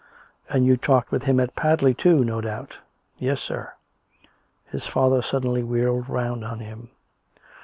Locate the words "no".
2.23-2.41